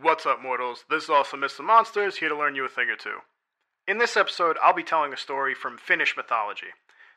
[0.00, 0.84] What's up, mortals?
[0.88, 1.64] This is also Mr.
[1.64, 3.18] Monsters, here to learn you a thing or two.
[3.88, 6.68] In this episode, I'll be telling a story from Finnish mythology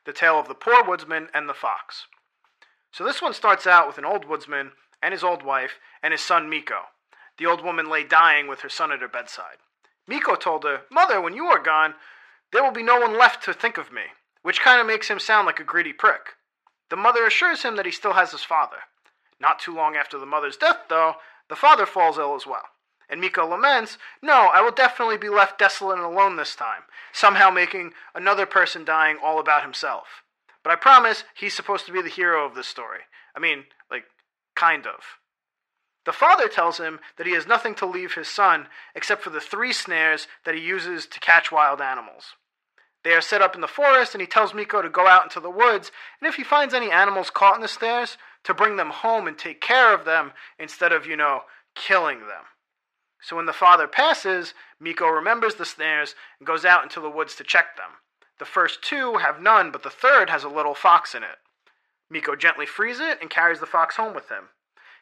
[0.03, 2.07] the tale of the poor woodsman and the fox.
[2.91, 6.21] So, this one starts out with an old woodsman and his old wife and his
[6.21, 6.85] son Miko.
[7.37, 9.57] The old woman lay dying with her son at her bedside.
[10.07, 11.93] Miko told her, Mother, when you are gone,
[12.51, 14.05] there will be no one left to think of me,
[14.41, 16.35] which kind of makes him sound like a greedy prick.
[16.89, 18.77] The mother assures him that he still has his father.
[19.39, 21.15] Not too long after the mother's death, though,
[21.51, 22.63] the father falls ill as well.
[23.09, 27.49] And Miko laments, No, I will definitely be left desolate and alone this time, somehow
[27.49, 30.23] making another person dying all about himself.
[30.63, 33.01] But I promise he's supposed to be the hero of this story.
[33.35, 34.05] I mean, like,
[34.55, 35.19] kind of.
[36.05, 39.41] The father tells him that he has nothing to leave his son except for the
[39.41, 42.35] three snares that he uses to catch wild animals.
[43.03, 45.41] They are set up in the forest, and he tells Miko to go out into
[45.41, 48.89] the woods, and if he finds any animals caught in the snares, to bring them
[48.89, 51.41] home and take care of them instead of, you know,
[51.75, 52.45] killing them.
[53.21, 57.35] So when the father passes, Miko remembers the snares and goes out into the woods
[57.35, 57.91] to check them.
[58.39, 61.37] The first two have none, but the third has a little fox in it.
[62.09, 64.49] Miko gently frees it and carries the fox home with him.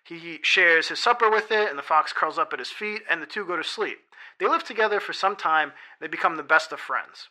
[0.04, 3.22] He shares his supper with it, and the fox curls up at his feet, and
[3.22, 4.00] the two go to sleep.
[4.40, 7.30] They live together for some time, they become the best of friends.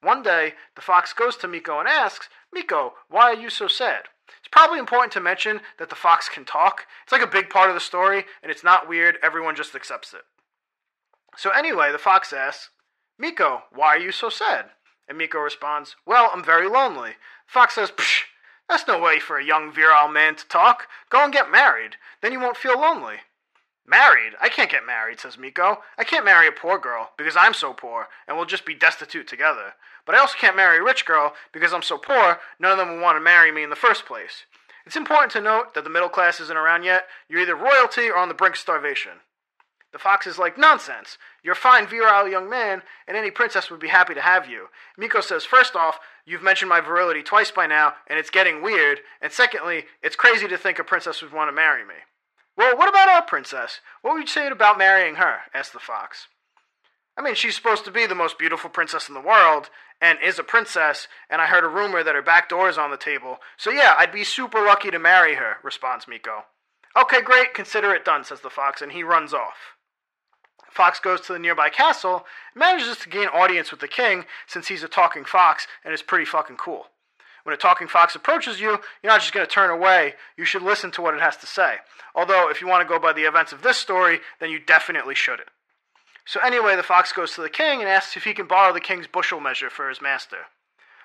[0.00, 4.08] One day, the fox goes to Miko and asks, Miko, why are you so sad?
[4.38, 6.86] It's probably important to mention that the fox can talk.
[7.02, 10.12] It's like a big part of the story, and it's not weird, everyone just accepts
[10.14, 10.22] it.
[11.36, 12.70] So, anyway, the fox asks,
[13.18, 14.70] Miko, why are you so sad?
[15.08, 17.10] And Miko responds, Well, I'm very lonely.
[17.46, 18.22] The fox says, Psh,
[18.68, 20.88] that's no way for a young virile man to talk.
[21.10, 21.96] Go and get married.
[22.20, 23.16] Then you won't feel lonely.
[23.88, 24.34] Married?
[24.38, 25.78] I can't get married, says Miko.
[25.96, 29.26] I can't marry a poor girl because I'm so poor and we'll just be destitute
[29.26, 29.72] together.
[30.04, 32.88] But I also can't marry a rich girl because I'm so poor, none of them
[32.90, 34.44] will want to marry me in the first place.
[34.84, 37.06] It's important to note that the middle class isn't around yet.
[37.30, 39.20] You're either royalty or on the brink of starvation.
[39.92, 41.16] The fox is like, Nonsense!
[41.42, 44.68] You're a fine, virile young man, and any princess would be happy to have you.
[44.98, 49.00] Miko says, First off, you've mentioned my virility twice by now, and it's getting weird,
[49.22, 51.94] and secondly, it's crazy to think a princess would want to marry me.
[52.58, 53.80] Well, what about princess?
[54.02, 55.38] What would you say about marrying her?
[55.54, 56.26] asked the fox.
[57.16, 60.38] I mean, she's supposed to be the most beautiful princess in the world, and is
[60.38, 63.38] a princess, and I heard a rumor that her back door is on the table.
[63.56, 66.44] So yeah, I'd be super lucky to marry her, responds Miko.
[66.96, 69.76] Okay, great, consider it done, says the fox, and he runs off.
[70.70, 72.24] Fox goes to the nearby castle
[72.54, 76.02] and manages to gain audience with the king since he's a talking fox and is
[76.02, 76.86] pretty fucking cool.
[77.44, 80.62] When a talking fox approaches you, you're not just going to turn away, you should
[80.62, 81.76] listen to what it has to say.
[82.14, 85.14] Although, if you want to go by the events of this story, then you definitely
[85.14, 85.48] shouldn't.
[86.26, 88.80] So, anyway, the fox goes to the king and asks if he can borrow the
[88.80, 90.46] king's bushel measure for his master.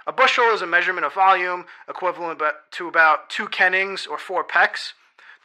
[0.06, 2.42] A bushel is a measurement of volume equivalent
[2.72, 4.94] to about two kennings or four pecks.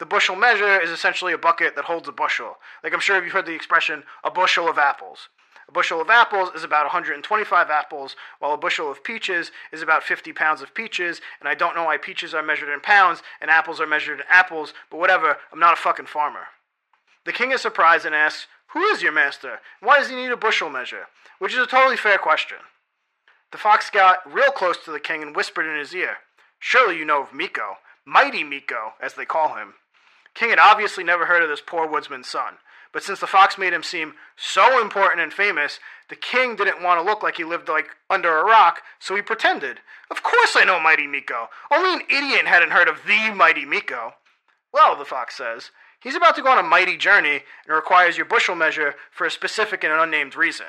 [0.01, 2.57] The bushel measure is essentially a bucket that holds a bushel.
[2.83, 5.29] Like I'm sure you've heard the expression, a bushel of apples.
[5.69, 10.03] A bushel of apples is about 125 apples, while a bushel of peaches is about
[10.03, 13.51] 50 pounds of peaches, and I don't know why peaches are measured in pounds and
[13.51, 16.47] apples are measured in apples, but whatever, I'm not a fucking farmer.
[17.27, 19.61] The king is surprised and asks, Who is your master?
[19.81, 21.09] Why does he need a bushel measure?
[21.39, 22.59] Which is a totally fair question.
[23.53, 26.19] The fox got real close to the king and whispered in his ear,
[26.59, 29.75] Surely you know of Miko, Mighty Miko, as they call him.
[30.35, 32.55] King had obviously never heard of this poor woodsman's son.
[32.93, 35.79] But since the fox made him seem so important and famous,
[36.09, 39.23] the king didn't want to look like he lived like under a rock, so he
[39.23, 39.81] pretended.
[40.11, 41.49] Of course I know Mighty Miko.
[41.71, 44.15] Only an idiot hadn't heard of the Mighty Miko.
[44.73, 48.27] Well, the fox says, he's about to go on a mighty journey and requires your
[48.27, 50.67] bushel measure for a specific and unnamed reason.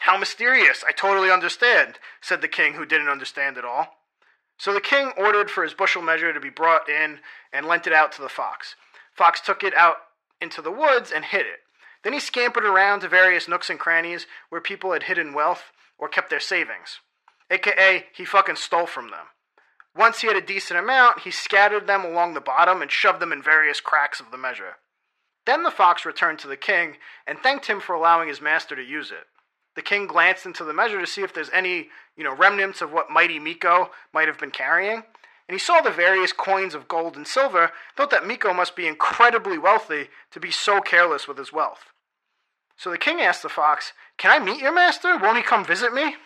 [0.00, 0.84] How mysterious!
[0.86, 3.98] I totally understand, said the king, who didn't understand at all.
[4.58, 7.20] So the king ordered for his bushel measure to be brought in
[7.52, 8.76] and lent it out to the fox.
[9.14, 9.96] Fox took it out
[10.44, 11.60] into the woods and hid it.
[12.04, 16.08] Then he scampered around to various nooks and crannies where people had hidden wealth or
[16.08, 17.00] kept their savings.
[17.50, 19.26] AKA, he fucking stole from them.
[19.96, 23.32] Once he had a decent amount, he scattered them along the bottom and shoved them
[23.32, 24.76] in various cracks of the measure.
[25.46, 28.82] Then the fox returned to the king and thanked him for allowing his master to
[28.82, 29.26] use it.
[29.76, 32.92] The king glanced into the measure to see if there's any, you know, remnants of
[32.92, 35.02] what mighty Miko might have been carrying,
[35.48, 38.86] and he saw the various coins of gold and silver, thought that Miko must be
[38.86, 41.92] incredibly wealthy to be so careless with his wealth.
[42.76, 45.18] So the king asked the fox, Can I meet your master?
[45.18, 46.16] Won't he come visit me?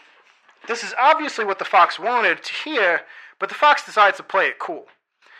[0.66, 3.02] This is obviously what the fox wanted to hear,
[3.38, 4.86] but the fox decides to play it cool.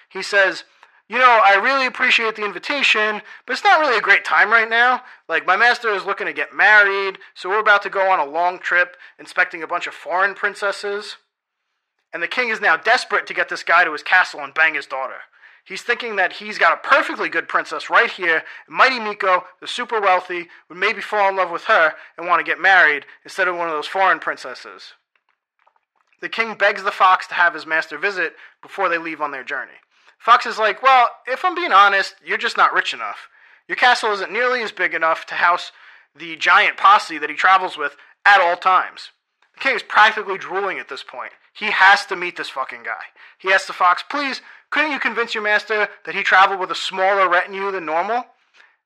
[0.08, 0.64] He says,
[1.08, 4.69] you know, I really appreciate the invitation, but it's not really a great time right
[4.69, 5.02] now.
[5.26, 8.31] Like, my master is looking to get married, so we're about to go on a
[8.31, 11.16] long trip inspecting a bunch of foreign princesses.
[12.12, 14.75] And the king is now desperate to get this guy to his castle and bang
[14.75, 15.19] his daughter.
[15.64, 18.43] He's thinking that he's got a perfectly good princess right here.
[18.66, 22.50] Mighty Miko, the super wealthy, would maybe fall in love with her and want to
[22.50, 24.94] get married instead of one of those foreign princesses.
[26.22, 29.44] The king begs the fox to have his master visit before they leave on their
[29.44, 29.81] journey.
[30.19, 33.28] Fox is like, Well, if I'm being honest, you're just not rich enough.
[33.69, 35.70] Your castle isn't nearly as big enough to house
[36.16, 37.94] the giant posse that he travels with
[38.25, 39.10] at all times.
[39.58, 41.32] King is practically drooling at this point.
[41.52, 43.02] He has to meet this fucking guy.
[43.38, 44.40] He asks the fox, Please,
[44.70, 48.26] couldn't you convince your master that he traveled with a smaller retinue than normal?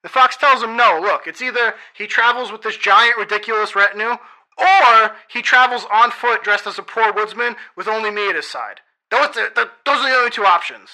[0.02, 4.16] The fox tells him, no, look, it's either he travels with this giant, ridiculous retinue,
[4.58, 8.48] or he travels on foot dressed as a poor woodsman with only me at his
[8.48, 8.80] side.
[9.10, 10.90] Those are the only two options.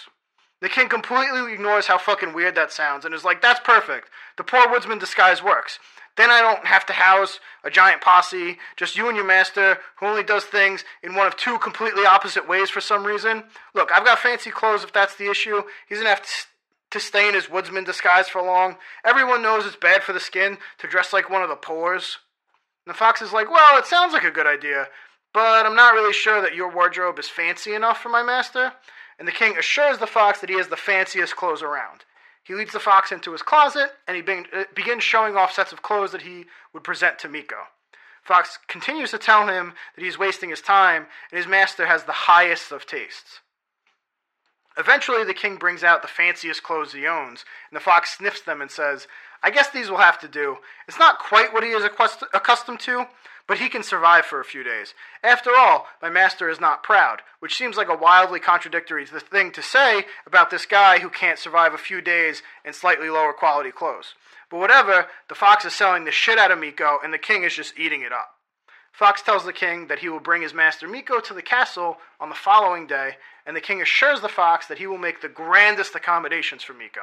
[0.61, 4.09] The king completely ignores how fucking weird that sounds and is like, that's perfect.
[4.37, 5.79] The poor woodsman disguise works.
[6.17, 10.07] Then I don't have to house a giant posse, just you and your master, who
[10.07, 13.45] only does things in one of two completely opposite ways for some reason.
[13.73, 15.63] Look, I've got fancy clothes if that's the issue.
[15.89, 16.31] He's gonna have to,
[16.91, 18.79] to stay in his woodsman disguise for long.
[19.05, 22.19] Everyone knows it's bad for the skin to dress like one of the poors.
[22.85, 24.89] And the fox is like, well, it sounds like a good idea,
[25.33, 28.73] but I'm not really sure that your wardrobe is fancy enough for my master.
[29.19, 32.05] And the king assures the fox that he has the fanciest clothes around.
[32.45, 35.83] He leads the fox into his closet, and he uh, begins showing off sets of
[35.83, 37.57] clothes that he would present to Miko.
[38.23, 42.13] Fox continues to tell him that he's wasting his time, and his master has the
[42.13, 43.41] highest of tastes.
[44.79, 48.63] Eventually, the king brings out the fanciest clothes he owns, and the fox sniffs them
[48.63, 49.09] and says,
[49.43, 50.59] I guess these will have to do.
[50.87, 53.07] It's not quite what he is accustomed to,
[53.49, 54.95] but he can survive for a few days.
[55.25, 59.63] After all, my master is not proud, which seems like a wildly contradictory thing to
[59.63, 64.15] say about this guy who can't survive a few days in slightly lower quality clothes.
[64.51, 67.55] But whatever, the fox is selling the shit out of Miko, and the king is
[67.55, 68.35] just eating it up.
[68.93, 72.29] Fox tells the king that he will bring his master Miko to the castle on
[72.29, 73.17] the following day,
[73.47, 77.01] and the king assures the fox that he will make the grandest accommodations for Miko.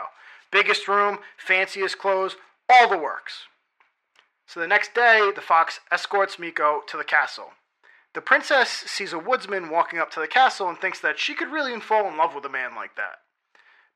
[0.51, 2.35] Biggest room, fanciest clothes,
[2.69, 3.47] all the works.
[4.47, 7.51] So the next day, the fox escorts Miko to the castle.
[8.13, 11.51] The princess sees a woodsman walking up to the castle and thinks that she could
[11.51, 13.19] really fall in love with a man like that.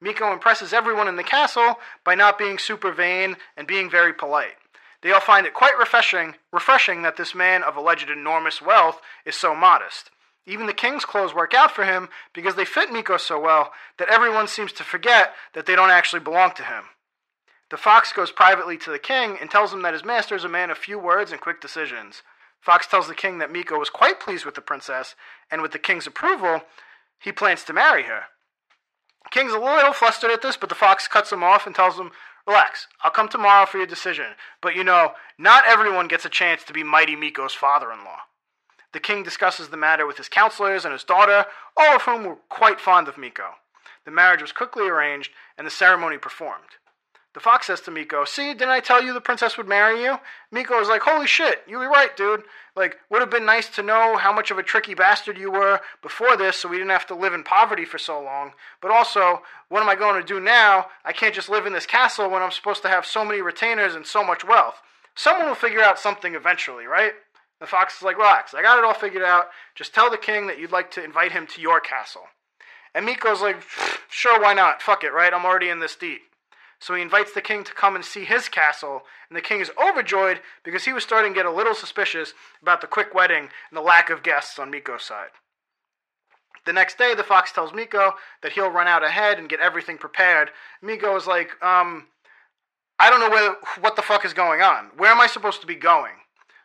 [0.02, 4.56] Miko impresses everyone in the castle by not being super vain and being very polite.
[5.02, 9.36] They all find it quite refreshing, refreshing that this man of alleged enormous wealth is
[9.36, 10.12] so modest.
[10.46, 14.10] Even the king's clothes work out for him because they fit Miko so well that
[14.10, 16.86] everyone seems to forget that they don't actually belong to him.
[17.70, 20.50] The fox goes privately to the king and tells him that his master is a
[20.50, 22.24] man of few words and quick decisions.
[22.62, 25.16] Fox tells the king that Miko was quite pleased with the princess,
[25.52, 26.64] and with the king's approval,
[27.20, 28.24] he plans to marry her.
[29.32, 32.12] King's a little flustered at this, but the fox cuts him off and tells him,
[32.48, 34.34] Relax, I'll come tomorrow for your decision.
[34.62, 38.22] But you know, not everyone gets a chance to be Mighty Miko's father in law.
[38.92, 41.46] The king discusses the matter with his counselors and his daughter,
[41.78, 43.56] all of whom were quite fond of Miko.
[44.06, 46.79] The marriage was quickly arranged and the ceremony performed.
[47.40, 50.20] The fox says to Miko, See, didn't I tell you the princess would marry you?
[50.52, 52.44] Miko is like, Holy shit, you were right, dude.
[52.76, 55.80] Like, would have been nice to know how much of a tricky bastard you were
[56.02, 58.52] before this so we didn't have to live in poverty for so long.
[58.82, 60.88] But also, what am I going to do now?
[61.06, 63.96] I can't just live in this castle when I'm supposed to have so many retainers
[63.96, 64.82] and so much wealth.
[65.16, 67.14] Someone will figure out something eventually, right?
[67.62, 69.46] The fox is like, Relax, I got it all figured out.
[69.76, 72.24] Just tell the king that you'd like to invite him to your castle.
[72.94, 73.64] And Miko's like,
[74.10, 74.82] Sure, why not?
[74.82, 75.34] Fuck it, right?
[75.34, 76.24] I'm already in this deep.
[76.80, 79.72] So he invites the king to come and see his castle, and the king is
[79.78, 83.78] overjoyed because he was starting to get a little suspicious about the quick wedding and
[83.78, 85.30] the lack of guests on Miko's side.
[86.66, 89.98] The next day, the fox tells Miko that he'll run out ahead and get everything
[89.98, 90.52] prepared.
[90.82, 92.08] Miko is like, um,
[93.00, 94.92] I don't know where, what the fuck is going on.
[94.98, 96.14] Where am I supposed to be going?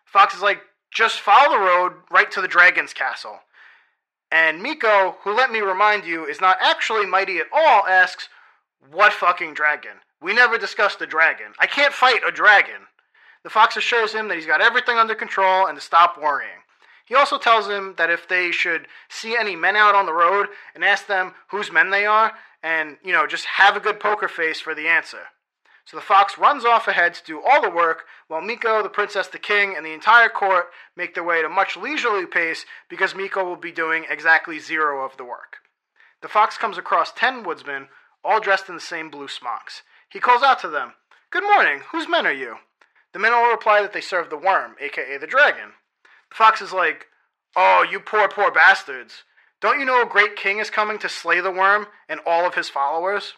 [0.04, 0.61] Fox is like,
[0.92, 3.40] just follow the road right to the dragon's castle.
[4.30, 8.28] And Miko, who let me remind you is not actually mighty at all, asks,
[8.91, 9.93] What fucking dragon?
[10.21, 11.53] We never discussed the dragon.
[11.59, 12.87] I can't fight a dragon.
[13.43, 16.62] The fox assures him that he's got everything under control and to stop worrying.
[17.05, 20.49] He also tells him that if they should see any men out on the road
[20.75, 24.29] and ask them whose men they are, and, you know, just have a good poker
[24.29, 25.19] face for the answer.
[25.85, 29.29] So the fox runs off ahead to do all the work, while Miko, the princess,
[29.29, 33.14] the king, and the entire court make their way at a much leisurely pace because
[33.14, 35.59] Miko will be doing exactly zero of the work.
[36.23, 37.88] The fox comes across ten woodsmen,
[38.25, 39.83] all dressed in the same blue smocks.
[40.09, 40.95] He calls out to them,
[41.31, 42.57] Good morning, whose men are you?
[43.12, 45.73] The men all reply that they serve the worm, aka the dragon.
[46.31, 47.07] The fox is like,
[47.57, 49.23] Oh, you poor, poor bastards.
[49.61, 52.54] Don't you know a great king is coming to slay the worm and all of
[52.54, 53.35] his followers?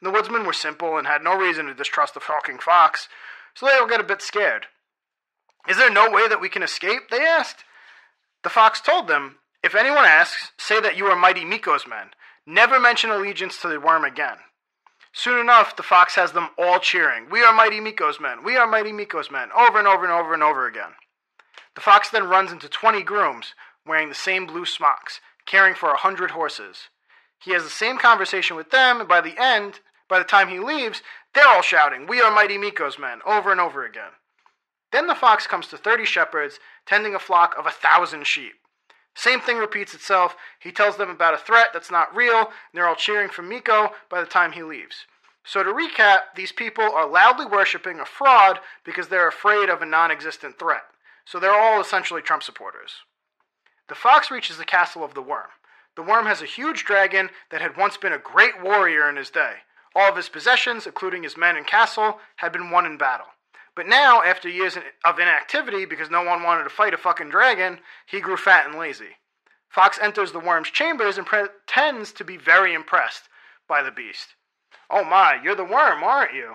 [0.00, 3.08] And the woodsmen were simple and had no reason to distrust the talking fox,
[3.54, 4.66] so they all get a bit scared.
[5.68, 7.10] Is there no way that we can escape?
[7.10, 7.64] They asked.
[8.44, 12.10] The fox told them, If anyone asks, say that you are mighty Miko's men.
[12.46, 14.36] Never mention allegiance to the worm again.
[15.12, 18.44] Soon enough, the fox has them all cheering, We are mighty Miko's men!
[18.44, 19.50] We are mighty Miko's men!
[19.52, 20.94] over and over and over and over again.
[21.74, 25.96] The fox then runs into 20 grooms wearing the same blue smocks, caring for a
[25.96, 26.88] hundred horses.
[27.40, 30.60] He has the same conversation with them, and by the end, by the time he
[30.60, 31.02] leaves,
[31.34, 34.12] they're all shouting, We are mighty Miko's men, over and over again.
[34.92, 38.54] Then the fox comes to 30 shepherds, tending a flock of a thousand sheep.
[39.16, 40.36] Same thing repeats itself.
[40.60, 43.92] He tells them about a threat that's not real, and they're all cheering for Miko
[44.10, 45.06] by the time he leaves.
[45.42, 49.86] So, to recap, these people are loudly worshiping a fraud because they're afraid of a
[49.86, 50.82] non existent threat.
[51.24, 52.92] So, they're all essentially Trump supporters.
[53.88, 55.48] The fox reaches the castle of the worm.
[55.96, 59.30] The worm has a huge dragon that had once been a great warrior in his
[59.30, 59.54] day.
[59.94, 63.28] All of his possessions, including his men and castle, had been won in battle.
[63.76, 67.80] But now, after years of inactivity because no one wanted to fight a fucking dragon,
[68.06, 69.18] he grew fat and lazy.
[69.68, 73.24] Fox enters the worm's chambers and pretends to be very impressed
[73.68, 74.28] by the beast.
[74.88, 76.54] Oh my, you're the worm, aren't you?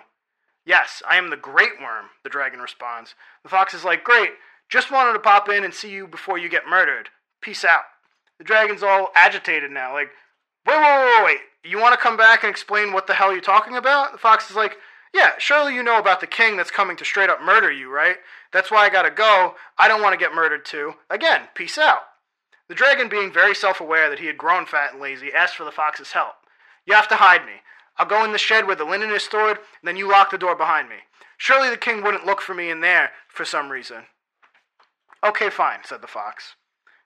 [0.66, 3.14] Yes, I am the great worm, the dragon responds.
[3.44, 4.32] The fox is like, Great,
[4.68, 7.10] just wanted to pop in and see you before you get murdered.
[7.42, 7.84] Peace out.
[8.40, 10.10] The dragon's all agitated now, like,
[10.66, 11.40] Wait, wait, wait, wait.
[11.64, 14.12] You want to come back and explain what the hell you're talking about?
[14.12, 14.78] The fox is like,
[15.14, 18.18] yeah, surely you know about the king that's coming to straight up murder you, right?
[18.54, 19.56] That's why I gotta go.
[19.78, 20.94] I don't want to get murdered too.
[21.10, 22.04] Again, peace out.
[22.70, 25.66] The dragon, being very self aware that he had grown fat and lazy, asked for
[25.66, 26.36] the fox's help.
[26.86, 27.62] You have to hide me.
[27.98, 30.38] I'll go in the shed where the linen is stored, and then you lock the
[30.38, 30.96] door behind me.
[31.38, 34.04] Surely the king wouldn't look for me in there for some reason.
[35.24, 36.56] Okay, fine, said the fox.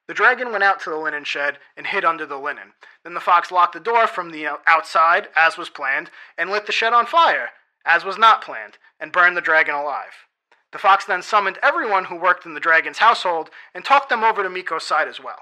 [0.08, 2.74] The dragon went out to the linen shed and hid under the linen.
[3.04, 6.72] Then the fox locked the door from the outside, as was planned, and lit the
[6.72, 7.50] shed on fire,
[7.86, 10.28] as was not planned, and burned the dragon alive.
[10.72, 14.44] The fox then summoned everyone who worked in the dragon's household and talked them over
[14.44, 15.40] to Miko's side as well.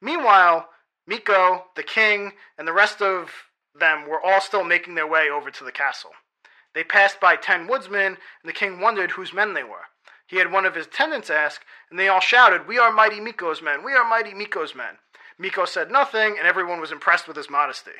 [0.00, 0.70] Meanwhile,
[1.06, 3.30] Miko, the king, and the rest of
[3.74, 6.12] them were all still making their way over to the castle.
[6.74, 9.86] They passed by ten woodsmen, and the king wondered whose men they were.
[10.26, 13.60] He had one of his attendants ask, and they all shouted, We are mighty Miko's
[13.60, 13.84] men!
[13.84, 14.98] We are mighty Miko's men!
[15.38, 17.92] Miko said nothing, and everyone was impressed with his modesty.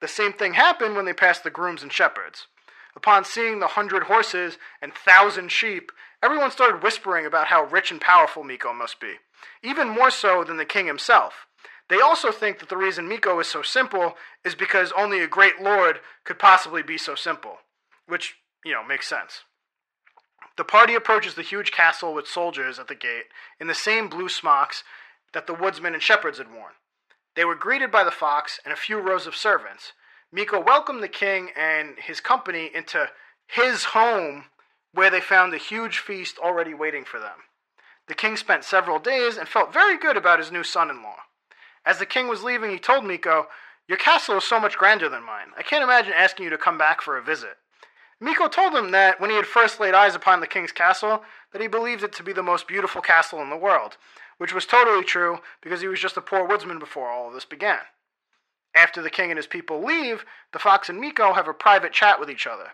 [0.00, 2.46] The same thing happened when they passed the grooms and shepherds.
[2.96, 5.90] Upon seeing the hundred horses and thousand sheep,
[6.22, 9.14] everyone started whispering about how rich and powerful Miko must be,
[9.62, 11.46] even more so than the king himself.
[11.88, 15.60] They also think that the reason Miko is so simple is because only a great
[15.60, 17.58] lord could possibly be so simple,
[18.06, 19.42] which, you know, makes sense.
[20.56, 23.26] The party approaches the huge castle with soldiers at the gate
[23.58, 24.84] in the same blue smocks
[25.32, 26.74] that the woodsmen and shepherds had worn.
[27.34, 29.92] They were greeted by the fox and a few rows of servants,
[30.34, 33.08] Miko welcomed the king and his company into
[33.46, 34.46] his home
[34.92, 37.44] where they found a huge feast already waiting for them.
[38.08, 41.18] The king spent several days and felt very good about his new son in law.
[41.86, 43.46] As the king was leaving, he told Miko,
[43.86, 45.52] Your castle is so much grander than mine.
[45.56, 47.56] I can't imagine asking you to come back for a visit.
[48.18, 51.22] Miko told him that when he had first laid eyes upon the king's castle,
[51.52, 53.98] that he believed it to be the most beautiful castle in the world,
[54.38, 57.44] which was totally true because he was just a poor woodsman before all of this
[57.44, 57.78] began.
[58.74, 62.18] After the king and his people leave, the fox and Miko have a private chat
[62.18, 62.70] with each other.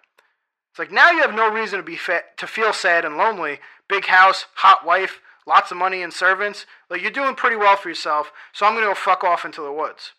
[0.71, 3.61] It's like now you have no reason to be fa- to feel sad and lonely.
[3.89, 6.65] Big house, hot wife, lots of money and servants.
[6.89, 9.73] Like you're doing pretty well for yourself, so I'm gonna go fuck off into the
[9.73, 10.13] woods.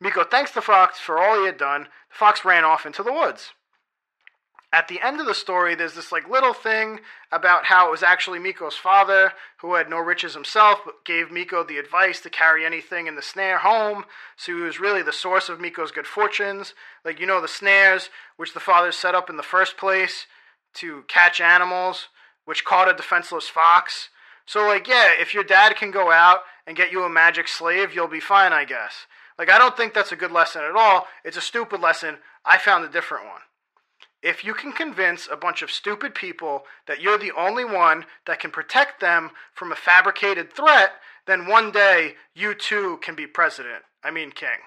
[0.00, 1.84] Miko thanks the fox for all he had done.
[2.10, 3.52] The fox ran off into the woods
[4.72, 7.00] at the end of the story, there's this like little thing
[7.30, 11.62] about how it was actually Miko's father, who had no riches himself, but gave Miko
[11.62, 14.04] the advice to carry anything in the snare home.
[14.36, 16.72] So he was really the source of Miko's good fortunes.
[17.04, 20.26] Like you know the snares, which the father set up in the first place
[20.74, 22.08] to catch animals,
[22.46, 24.08] which caught a defenseless fox.
[24.46, 27.94] So like yeah, if your dad can go out and get you a magic slave,
[27.94, 29.06] you'll be fine, I guess.
[29.38, 31.08] Like I don't think that's a good lesson at all.
[31.26, 32.16] It's a stupid lesson.
[32.42, 33.42] I found a different one
[34.22, 38.40] if you can convince a bunch of stupid people that you're the only one that
[38.40, 40.92] can protect them from a fabricated threat,
[41.26, 43.84] then one day you too can be president.
[44.04, 44.58] I mean, king.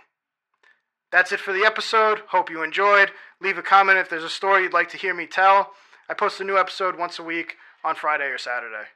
[1.12, 2.24] That's it for the episode.
[2.27, 3.12] Hope you enjoyed.
[3.41, 5.71] Leave a comment if there's a story you'd like to hear me tell.
[6.09, 8.88] I post a new episode once a week on Friday or Saturday.